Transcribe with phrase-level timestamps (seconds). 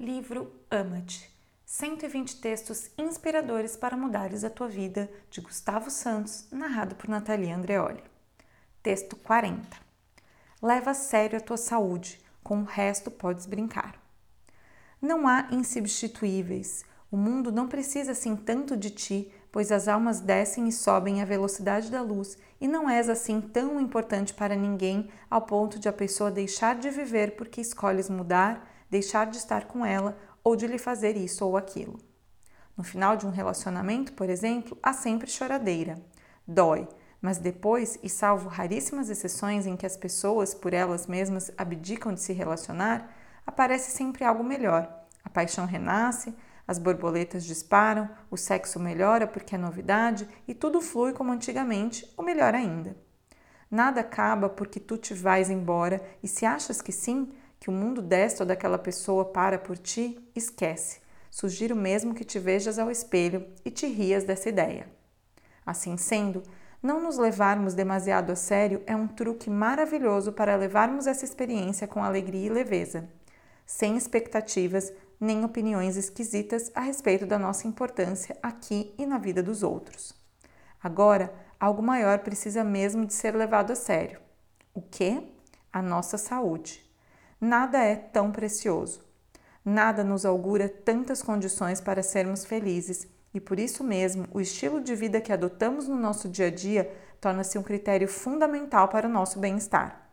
[0.00, 1.30] Livro Ama-te
[1.66, 8.02] 120 textos inspiradores para mudares a tua vida, de Gustavo Santos, narrado por Natalia Andreoli.
[8.82, 9.76] Texto 40.
[10.62, 14.02] Leva a sério a tua saúde, com o resto podes brincar.
[15.02, 16.82] Não há insubstituíveis.
[17.12, 21.26] O mundo não precisa assim tanto de ti, pois as almas descem e sobem à
[21.26, 25.92] velocidade da luz e não és assim tão importante para ninguém ao ponto de a
[25.92, 30.78] pessoa deixar de viver porque escolhes mudar, deixar de estar com ela ou de lhe
[30.78, 31.98] fazer isso ou aquilo.
[32.76, 36.02] No final de um relacionamento, por exemplo, há sempre choradeira.
[36.46, 36.88] Dói,
[37.20, 42.20] mas depois, e salvo raríssimas exceções em que as pessoas por elas mesmas abdicam de
[42.20, 43.14] se relacionar,
[43.46, 44.90] aparece sempre algo melhor.
[45.22, 46.34] A paixão renasce,
[46.66, 52.24] as borboletas disparam, o sexo melhora porque é novidade e tudo flui como antigamente, ou
[52.24, 52.96] melhor ainda.
[53.70, 58.00] Nada acaba porque tu te vais embora e se achas que sim, que o mundo
[58.00, 61.00] desta ou daquela pessoa para por ti, esquece.
[61.30, 64.88] Sugiro mesmo que te vejas ao espelho e te rias dessa ideia.
[65.64, 66.42] Assim sendo,
[66.82, 72.02] não nos levarmos demasiado a sério é um truque maravilhoso para levarmos essa experiência com
[72.02, 73.06] alegria e leveza,
[73.66, 79.62] sem expectativas nem opiniões esquisitas a respeito da nossa importância aqui e na vida dos
[79.62, 80.14] outros.
[80.82, 84.18] Agora, algo maior precisa mesmo de ser levado a sério.
[84.72, 85.22] O que?
[85.70, 86.89] A nossa saúde.
[87.40, 89.02] Nada é tão precioso.
[89.64, 94.94] Nada nos augura tantas condições para sermos felizes e por isso mesmo o estilo de
[94.94, 99.38] vida que adotamos no nosso dia a dia torna-se um critério fundamental para o nosso
[99.38, 100.10] bem-estar.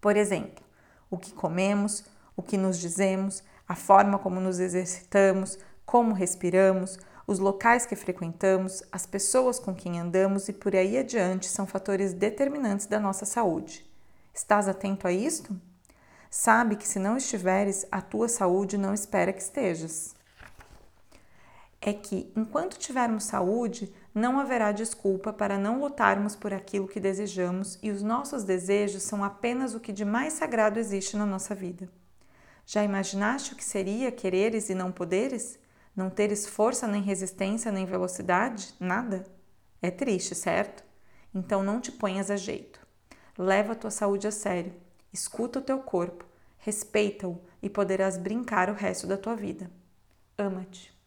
[0.00, 0.64] Por exemplo,
[1.08, 2.04] o que comemos,
[2.36, 6.98] o que nos dizemos, a forma como nos exercitamos, como respiramos,
[7.28, 12.12] os locais que frequentamos, as pessoas com quem andamos e por aí adiante são fatores
[12.12, 13.88] determinantes da nossa saúde.
[14.34, 15.54] Estás atento a isto?
[16.30, 20.14] Sabe que se não estiveres, a tua saúde não espera que estejas.
[21.80, 27.80] É que, enquanto tivermos saúde, não haverá desculpa para não lutarmos por aquilo que desejamos
[27.82, 31.90] e os nossos desejos são apenas o que de mais sagrado existe na nossa vida.
[32.64, 35.58] Já imaginaste o que seria quereres e não poderes?
[35.96, 38.72] Não teres força nem resistência nem velocidade?
[38.78, 39.26] Nada?
[39.82, 40.84] É triste, certo?
[41.34, 42.78] Então não te ponhas a jeito.
[43.36, 44.72] Leva a tua saúde a sério
[45.12, 46.24] Escuta o teu corpo,
[46.58, 49.70] respeita-o e poderás brincar o resto da tua vida.
[50.38, 50.99] Ama-te.